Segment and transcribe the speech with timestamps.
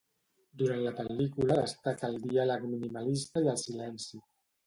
[0.61, 4.23] Durant la pel·lícula destaca el diàleg minimalista i el silenci.